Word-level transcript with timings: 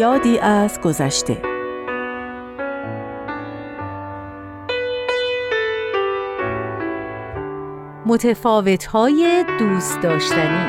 یادی 0.00 0.38
از 0.38 0.80
گذشته. 0.80 1.42
متفاوت 8.06 8.86
های 8.86 9.44
دوست 9.58 10.00
داشتنی. 10.00 10.66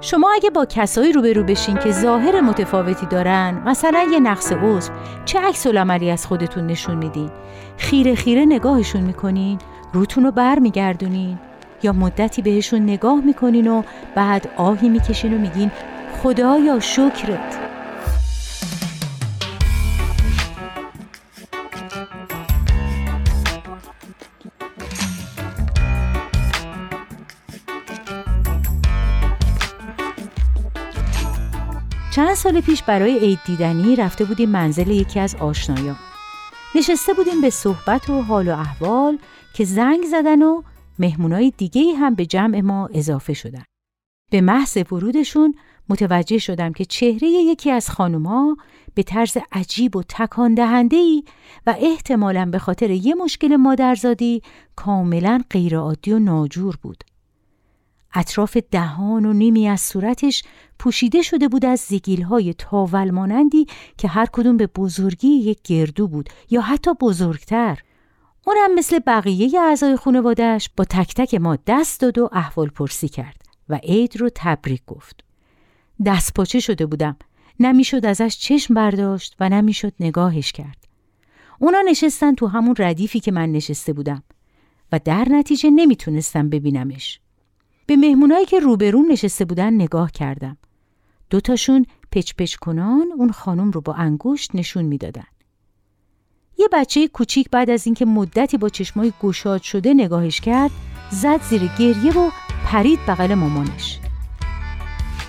شما 0.00 0.30
اگه 0.34 0.50
با 0.50 0.64
کسایی 0.64 1.12
روبرو 1.12 1.42
بشین 1.42 1.76
که 1.76 1.90
ظاهر 1.90 2.40
متفاوتی 2.40 3.06
دارن 3.06 3.62
مثلا 3.66 4.06
یه 4.12 4.20
نقص 4.20 4.52
عضو 4.52 4.92
چه 5.24 5.40
عکس 5.40 5.66
عملی 5.66 6.10
از 6.10 6.26
خودتون 6.26 6.66
نشون 6.66 6.96
میدین؟ 6.96 7.30
خیره 7.76 8.14
خیره 8.14 8.44
نگاهشون 8.44 9.00
می‌کنین؟ 9.00 9.58
روتون 9.92 10.24
رو 10.24 10.30
بر 10.30 10.58
میگردونین 10.58 11.38
یا 11.82 11.92
مدتی 11.92 12.42
بهشون 12.42 12.82
نگاه 12.82 13.20
می‌کنین 13.20 13.66
و 13.66 13.82
بعد 14.14 14.48
آهی 14.56 14.88
می‌کشین 14.88 15.34
و 15.34 15.38
میگین 15.38 15.70
خدایا 16.22 16.80
شکرت. 16.80 17.58
چند 32.14 32.34
سال 32.34 32.60
پیش 32.60 32.82
برای 32.82 33.18
عید 33.18 33.38
دیدنی 33.46 33.96
رفته 33.96 34.24
بودیم 34.24 34.48
منزل 34.48 34.90
یکی 34.90 35.20
از 35.20 35.36
آشنایان. 35.36 35.96
نشسته 36.74 37.12
بودیم 37.12 37.40
به 37.40 37.50
صحبت 37.50 38.10
و 38.10 38.22
حال 38.22 38.48
و 38.48 38.52
احوال 38.52 39.18
که 39.54 39.64
زنگ 39.64 40.04
زدن 40.10 40.42
و 40.42 40.62
مهمونای 41.00 41.52
دیگه 41.56 41.94
هم 41.94 42.14
به 42.14 42.26
جمع 42.26 42.60
ما 42.60 42.88
اضافه 42.92 43.34
شدن. 43.34 43.64
به 44.30 44.40
محض 44.40 44.76
ورودشون 44.76 45.54
متوجه 45.88 46.38
شدم 46.38 46.72
که 46.72 46.84
چهره 46.84 47.28
یکی 47.28 47.70
از 47.70 47.90
خانوما 47.90 48.56
به 48.94 49.02
طرز 49.02 49.36
عجیب 49.52 49.96
و 49.96 50.02
تکان 50.02 50.54
دهنده 50.54 50.96
ای 50.96 51.24
و 51.66 51.74
احتمالا 51.78 52.46
به 52.46 52.58
خاطر 52.58 52.90
یه 52.90 53.14
مشکل 53.14 53.56
مادرزادی 53.56 54.42
کاملا 54.76 55.40
غیرعادی 55.50 56.12
و 56.12 56.18
ناجور 56.18 56.78
بود. 56.82 57.04
اطراف 58.14 58.56
دهان 58.56 59.24
و 59.24 59.32
نیمی 59.32 59.68
از 59.68 59.80
صورتش 59.80 60.42
پوشیده 60.78 61.22
شده 61.22 61.48
بود 61.48 61.64
از 61.64 61.80
زگیل 61.80 62.22
های 62.22 62.54
تاول 62.54 63.10
مانندی 63.10 63.66
که 63.98 64.08
هر 64.08 64.26
کدوم 64.32 64.56
به 64.56 64.66
بزرگی 64.66 65.28
یک 65.28 65.58
گردو 65.64 66.08
بود 66.08 66.28
یا 66.50 66.60
حتی 66.60 66.90
بزرگتر. 67.00 67.78
اونم 68.46 68.74
مثل 68.74 68.98
بقیه 68.98 69.60
اعضای 69.60 69.96
خانوادهش 69.96 70.70
با 70.76 70.84
تک 70.84 71.14
تک 71.14 71.34
ما 71.34 71.58
دست 71.66 72.00
داد 72.00 72.18
و 72.18 72.28
احوال 72.32 72.68
پرسی 72.68 73.08
کرد 73.08 73.42
و 73.68 73.74
عید 73.82 74.16
رو 74.16 74.30
تبریک 74.34 74.82
گفت. 74.86 75.24
دست 76.06 76.34
پاچه 76.34 76.60
شده 76.60 76.86
بودم. 76.86 77.16
نمی‌شد 77.60 78.06
ازش 78.06 78.38
چشم 78.38 78.74
برداشت 78.74 79.36
و 79.40 79.48
نمی‌شد 79.48 79.92
نگاهش 80.00 80.52
کرد. 80.52 80.76
اونا 81.58 81.80
نشستن 81.80 82.34
تو 82.34 82.46
همون 82.46 82.74
ردیفی 82.78 83.20
که 83.20 83.32
من 83.32 83.52
نشسته 83.52 83.92
بودم 83.92 84.22
و 84.92 85.00
در 85.04 85.26
نتیجه 85.30 85.70
نمی‌تونستم 85.70 86.48
ببینمش. 86.48 87.20
به 87.86 87.96
مهمونایی 87.96 88.46
که 88.46 88.58
روبرون 88.60 89.12
نشسته 89.12 89.44
بودن 89.44 89.74
نگاه 89.74 90.12
کردم. 90.12 90.56
دوتاشون 91.30 91.86
پچ 92.12 92.32
پچ 92.38 92.54
کنان 92.56 93.12
اون 93.16 93.32
خانم 93.32 93.70
رو 93.70 93.80
با 93.80 93.94
انگشت 93.94 94.54
نشون 94.54 94.84
می‌دادن. 94.84 95.26
یه 96.60 96.68
بچه 96.72 97.08
کوچیک 97.08 97.50
بعد 97.50 97.70
از 97.70 97.86
اینکه 97.86 98.04
مدتی 98.04 98.58
با 98.58 98.68
چشمای 98.68 99.12
گشاد 99.22 99.62
شده 99.62 99.94
نگاهش 99.94 100.40
کرد 100.40 100.70
زد 101.10 101.42
زیر 101.42 101.70
گریه 101.78 102.18
و 102.18 102.30
پرید 102.66 102.98
بغل 103.08 103.34
مامانش. 103.34 103.98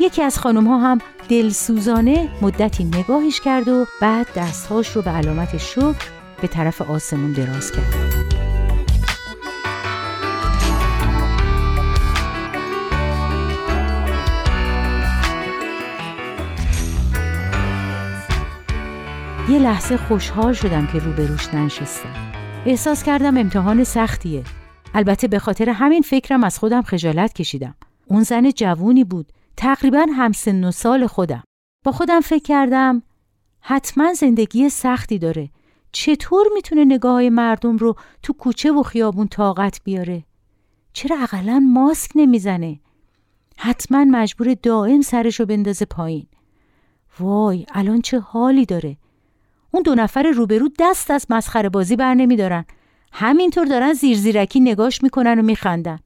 یکی 0.00 0.22
از 0.22 0.38
خانم 0.38 0.66
ها 0.66 0.78
هم 0.78 0.98
دلسوزانه 1.28 2.28
مدتی 2.42 2.84
نگاهش 2.84 3.40
کرد 3.40 3.68
و 3.68 3.86
بعد 4.00 4.26
دستهاش 4.36 4.88
رو 4.96 5.02
به 5.02 5.10
علامت 5.10 5.56
شکر 5.56 6.10
به 6.42 6.48
طرف 6.48 6.82
آسمون 6.82 7.32
دراز 7.32 7.72
کرد. 7.72 8.05
یه 19.50 19.58
لحظه 19.58 19.96
خوشحال 19.96 20.52
شدم 20.52 20.86
که 20.86 20.98
روبروش 20.98 21.54
ننشستم. 21.54 22.32
احساس 22.66 23.02
کردم 23.02 23.36
امتحان 23.36 23.84
سختیه. 23.84 24.44
البته 24.94 25.28
به 25.28 25.38
خاطر 25.38 25.68
همین 25.70 26.02
فکرم 26.02 26.44
از 26.44 26.58
خودم 26.58 26.82
خجالت 26.82 27.32
کشیدم. 27.32 27.74
اون 28.06 28.22
زن 28.22 28.50
جوونی 28.50 29.04
بود. 29.04 29.32
تقریبا 29.56 30.06
همسن 30.16 30.64
و 30.64 30.70
سال 30.70 31.06
خودم. 31.06 31.42
با 31.84 31.92
خودم 31.92 32.20
فکر 32.20 32.42
کردم 32.42 33.02
حتما 33.60 34.14
زندگی 34.14 34.68
سختی 34.68 35.18
داره. 35.18 35.50
چطور 35.92 36.46
می‌تونه 36.54 36.84
نگاه 36.84 37.28
مردم 37.28 37.76
رو 37.76 37.94
تو 38.22 38.32
کوچه 38.32 38.72
و 38.72 38.82
خیابون 38.82 39.28
طاقت 39.28 39.80
بیاره؟ 39.84 40.24
چرا 40.92 41.16
اقلا 41.22 41.58
ماسک 41.58 42.10
نمی‌زنه؟ 42.14 42.80
حتما 43.56 44.04
مجبور 44.04 44.54
دائم 44.62 45.00
سرشو 45.00 45.46
بندازه 45.46 45.84
پایین. 45.84 46.26
وای 47.20 47.66
الان 47.74 48.00
چه 48.00 48.20
حالی 48.20 48.66
داره؟ 48.66 48.96
اون 49.76 49.82
دو 49.82 49.94
نفر 49.94 50.22
روبرو 50.22 50.68
دست 50.78 51.10
از 51.10 51.26
مسخره 51.30 51.68
بازی 51.68 51.96
بر 51.96 52.14
نمیدارن. 52.14 52.64
همینطور 53.12 53.66
دارن 53.66 53.92
زیر 53.92 54.16
زیرکی 54.16 54.60
نگاش 54.60 55.02
می‌کنن 55.02 55.38
و 55.38 55.42
میخندن. 55.42 55.98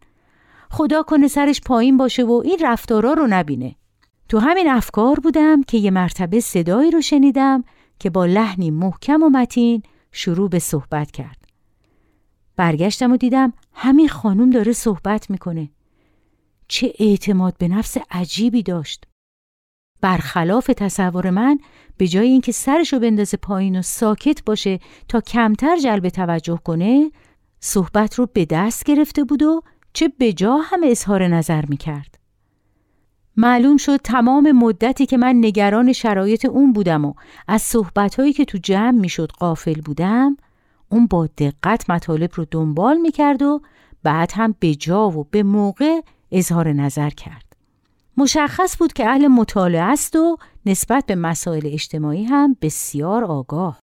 خدا 0.71 1.03
کنه 1.03 1.29
سرش 1.29 1.61
پایین 1.61 1.97
باشه 1.97 2.25
و 2.25 2.43
این 2.45 2.59
رفتارا 2.63 3.13
رو 3.13 3.27
نبینه. 3.27 3.75
تو 4.29 4.39
همین 4.39 4.71
افکار 4.71 5.21
بودم 5.21 5.63
که 5.63 5.79
یه 5.79 5.91
مرتبه 5.91 6.41
صدایی 6.41 6.91
رو 6.91 7.01
شنیدم 7.01 7.65
که 7.99 8.11
با 8.11 8.27
لحنی 8.27 8.71
محکم 8.71 9.23
و 9.23 9.29
متین 9.29 9.83
شروع 10.13 10.49
به 10.49 10.59
صحبت 10.59 11.11
کرد. 11.11 11.39
برگشتم 12.57 13.13
و 13.13 13.17
دیدم 13.17 13.53
همین 13.75 14.09
خانوم 14.09 14.51
داره 14.51 14.73
صحبت 14.73 15.31
می‌کنه. 15.31 15.71
چه 16.69 16.93
اعتماد 16.99 17.55
به 17.59 17.69
نفس 17.69 17.97
عجیبی 18.11 18.63
داشت. 18.63 19.07
برخلاف 20.01 20.67
تصور 20.77 21.31
من 21.31 21.59
به 21.97 22.09
جای 22.09 22.29
اینکه 22.29 22.53
سرشو 22.53 22.99
بندازه 22.99 23.37
پایین 23.37 23.79
و 23.79 23.83
ساکت 23.83 24.45
باشه 24.45 24.79
تا 25.09 25.21
کمتر 25.21 25.77
جلب 25.77 26.09
توجه 26.09 26.61
کنه 26.65 27.11
صحبت 27.61 28.15
رو 28.15 28.29
به 28.33 28.45
دست 28.45 28.85
گرفته 28.85 29.25
بود 29.25 29.43
و 29.43 29.63
چه 29.93 30.09
به 30.19 30.33
جا 30.33 30.57
هم 30.57 30.81
اظهار 30.85 31.27
نظر 31.29 31.65
می 31.69 31.77
کرد. 31.77 32.19
معلوم 33.37 33.77
شد 33.77 33.97
تمام 33.97 34.53
مدتی 34.53 35.07
که 35.07 35.17
من 35.17 35.37
نگران 35.37 35.93
شرایط 35.93 36.45
اون 36.45 36.73
بودم 36.73 37.05
و 37.05 37.15
از 37.49 37.63
صحبتهایی 37.63 38.33
که 38.33 38.45
تو 38.45 38.59
جمع 38.59 39.01
می 39.01 39.09
شد 39.09 39.33
قافل 39.39 39.81
بودم 39.81 40.37
اون 40.89 41.07
با 41.07 41.27
دقت 41.27 41.91
مطالب 41.91 42.31
رو 42.35 42.47
دنبال 42.51 42.97
می 42.97 43.11
کرد 43.11 43.43
و 43.43 43.61
بعد 44.03 44.33
هم 44.35 44.55
به 44.61 44.75
جا 44.75 45.11
و 45.11 45.27
به 45.31 45.43
موقع 45.43 46.01
اظهار 46.33 46.73
نظر 46.73 47.11
کرد. 47.11 47.50
مشخص 48.21 48.77
بود 48.77 48.93
که 48.93 49.09
اهل 49.09 49.29
مطالعه 49.29 49.83
است 49.83 50.17
و 50.17 50.37
نسبت 50.67 51.07
به 51.07 51.15
مسائل 51.15 51.63
اجتماعی 51.65 52.25
هم 52.25 52.57
بسیار 52.63 53.25
آگاه. 53.25 53.81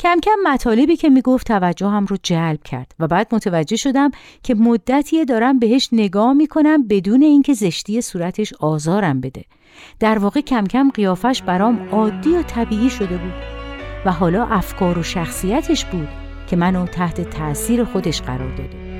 کم 0.00 0.20
کم 0.22 0.52
مطالبی 0.52 0.96
که 0.96 1.10
می‌گفت 1.10 1.46
توجهم 1.46 2.06
رو 2.06 2.16
جلب 2.22 2.62
کرد 2.62 2.94
و 2.98 3.08
بعد 3.08 3.34
متوجه 3.34 3.76
شدم 3.76 4.10
که 4.42 4.54
مدتی 4.54 5.24
دارم 5.24 5.58
بهش 5.58 5.88
نگاه 5.92 6.32
می‌کنم 6.32 6.88
بدون 6.88 7.22
اینکه 7.22 7.54
زشتی 7.54 8.00
صورتش 8.00 8.52
آزارم 8.60 9.20
بده. 9.20 9.44
در 10.00 10.18
واقع 10.18 10.40
کم 10.40 10.64
کم 10.64 10.90
قیافش 10.90 11.42
برام 11.42 11.88
عادی 11.92 12.36
و 12.36 12.42
طبیعی 12.42 12.90
شده 12.90 13.16
بود 13.16 13.34
و 14.06 14.12
حالا 14.12 14.44
افکار 14.44 14.98
و 14.98 15.02
شخصیتش 15.02 15.84
بود 15.84 16.08
که 16.46 16.56
منو 16.56 16.86
تحت 16.86 17.30
تأثیر 17.30 17.84
خودش 17.84 18.22
قرار 18.22 18.56
داده. 18.56 18.91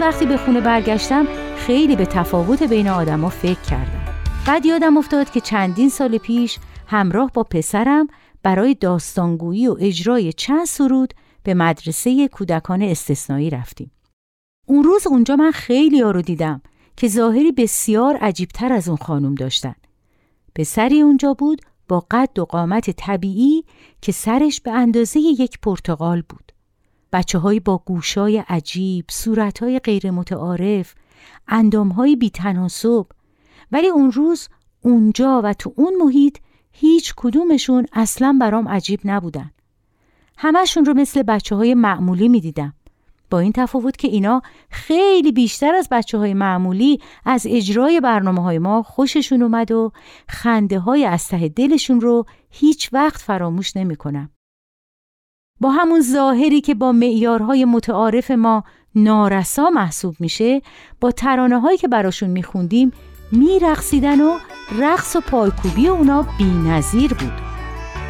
وقتی 0.00 0.26
به 0.26 0.36
خونه 0.36 0.60
برگشتم 0.60 1.26
خیلی 1.56 1.96
به 1.96 2.06
تفاوت 2.06 2.62
بین 2.62 2.88
آدما 2.88 3.28
فکر 3.28 3.60
کردم 3.60 4.04
بعد 4.46 4.66
یادم 4.66 4.96
افتاد 4.96 5.30
که 5.30 5.40
چندین 5.40 5.88
سال 5.88 6.18
پیش 6.18 6.58
همراه 6.86 7.30
با 7.34 7.42
پسرم 7.42 8.06
برای 8.42 8.74
داستانگویی 8.74 9.68
و 9.68 9.76
اجرای 9.80 10.32
چند 10.32 10.66
سرود 10.66 11.14
به 11.42 11.54
مدرسه 11.54 12.28
کودکان 12.28 12.82
استثنایی 12.82 13.50
رفتیم. 13.50 13.90
اون 14.66 14.84
روز 14.84 15.06
اونجا 15.06 15.36
من 15.36 15.50
خیلی 15.50 16.00
ها 16.00 16.10
رو 16.10 16.22
دیدم 16.22 16.62
که 16.96 17.08
ظاهری 17.08 17.52
بسیار 17.52 18.16
عجیبتر 18.16 18.72
از 18.72 18.88
اون 18.88 18.96
خانم 18.96 19.34
داشتن. 19.34 19.74
پسری 20.54 21.00
اونجا 21.00 21.34
بود 21.34 21.60
با 21.88 22.06
قد 22.10 22.38
و 22.38 22.44
قامت 22.44 22.90
طبیعی 22.90 23.64
که 24.02 24.12
سرش 24.12 24.60
به 24.60 24.70
اندازه 24.70 25.20
یک 25.20 25.58
پرتغال 25.62 26.22
بود. 26.28 26.52
بچه 27.12 27.38
های 27.38 27.60
با 27.60 27.78
گوشای 27.78 28.38
عجیب، 28.48 29.04
صورت 29.10 29.62
های 29.62 29.78
غیر 29.78 30.10
متعارف، 30.10 30.94
اندام 31.48 31.88
های 31.88 32.16
بیتناسب 32.16 33.06
ولی 33.72 33.88
اون 33.88 34.12
روز 34.12 34.48
اونجا 34.82 35.40
و 35.44 35.52
تو 35.52 35.72
اون 35.76 35.94
محیط 36.04 36.38
هیچ 36.72 37.14
کدومشون 37.16 37.86
اصلا 37.92 38.38
برام 38.40 38.68
عجیب 38.68 39.00
نبودن. 39.04 39.50
همشون 40.36 40.84
رو 40.84 40.94
مثل 40.94 41.22
بچه 41.22 41.56
های 41.56 41.74
معمولی 41.74 42.28
می 42.28 42.40
دیدم. 42.40 42.74
با 43.30 43.38
این 43.38 43.52
تفاوت 43.52 43.96
که 43.96 44.08
اینا 44.08 44.42
خیلی 44.70 45.32
بیشتر 45.32 45.74
از 45.74 45.88
بچه 45.90 46.18
های 46.18 46.34
معمولی 46.34 47.00
از 47.24 47.46
اجرای 47.48 48.00
برنامه 48.00 48.42
های 48.42 48.58
ما 48.58 48.82
خوششون 48.82 49.42
اومد 49.42 49.72
و 49.72 49.92
خنده 50.28 50.78
های 50.78 51.04
از 51.04 51.28
ته 51.28 51.48
دلشون 51.48 52.00
رو 52.00 52.26
هیچ 52.50 52.90
وقت 52.92 53.20
فراموش 53.20 53.76
نمی‌کنم. 53.76 54.30
با 55.60 55.70
همون 55.70 56.00
ظاهری 56.00 56.60
که 56.60 56.74
با 56.74 56.92
معیارهای 56.92 57.64
متعارف 57.64 58.30
ما 58.30 58.64
نارسا 58.94 59.70
محسوب 59.70 60.16
میشه 60.20 60.62
با 61.00 61.10
ترانه 61.10 61.60
هایی 61.60 61.78
که 61.78 61.88
براشون 61.88 62.30
میخوندیم 62.30 62.92
میرقصیدن 63.32 64.20
و 64.20 64.38
رقص 64.78 65.16
و 65.16 65.20
پایکوبی 65.20 65.88
اونا 65.88 66.26
نظیر 66.66 67.14
بود. 67.14 67.32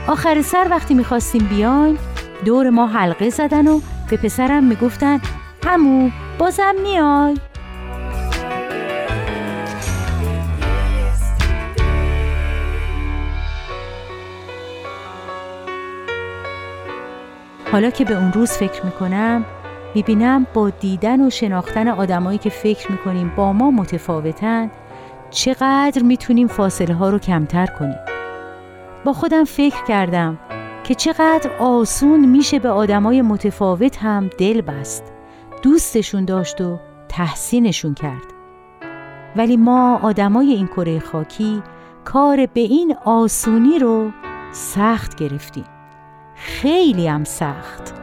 آخر 0.08 0.42
سر 0.42 0.66
وقتی 0.70 0.94
می‌خواستیم 0.94 1.44
بیایم 1.44 1.98
دور 2.44 2.70
ما 2.70 2.86
حلقه 2.86 3.30
زدن 3.30 3.66
و 3.68 3.80
به 4.10 4.16
پسرم 4.16 4.64
می‌گفتن 4.64 5.20
همو 5.66 6.10
بازم 6.38 6.74
میای؟ 6.82 7.36
حالا 17.72 17.90
که 17.90 18.04
به 18.04 18.14
اون 18.14 18.32
روز 18.32 18.50
فکر 18.50 18.84
می‌کنم 18.84 19.44
می‌بینم 19.94 20.46
با 20.54 20.70
دیدن 20.70 21.26
و 21.26 21.30
شناختن 21.30 21.88
آدمایی 21.88 22.38
که 22.38 22.50
فکر 22.50 22.92
می‌کنیم 22.92 23.32
با 23.36 23.52
ما 23.52 23.70
متفاوتن 23.70 24.70
چقدر 25.30 26.02
می‌تونیم 26.02 26.46
فاصله 26.46 26.94
ها 26.94 27.10
رو 27.10 27.18
کمتر 27.18 27.66
کنیم. 27.66 27.98
با 29.04 29.12
خودم 29.12 29.44
فکر 29.44 29.84
کردم 29.84 30.38
که 30.84 30.94
چقدر 30.94 31.50
آسون 31.58 32.28
میشه 32.28 32.58
به 32.58 32.70
آدمای 32.70 33.22
متفاوت 33.22 34.02
هم 34.02 34.30
دل 34.38 34.60
بست 34.60 35.12
دوستشون 35.62 36.24
داشت 36.24 36.60
و 36.60 36.78
تحسینشون 37.08 37.94
کرد. 37.94 38.26
ولی 39.36 39.56
ما 39.56 39.98
آدمای 40.02 40.52
این 40.52 40.66
کره 40.66 40.98
خاکی 40.98 41.62
کار 42.04 42.46
به 42.46 42.60
این 42.60 42.96
آسونی 43.04 43.78
رو 43.78 44.10
سخت 44.52 45.14
گرفتیم. 45.14 45.64
خیلی 46.62 47.08
هم 47.08 47.24
سخت. 47.24 47.99